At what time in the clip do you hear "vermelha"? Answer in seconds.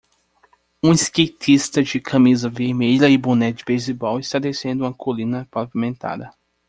2.49-3.07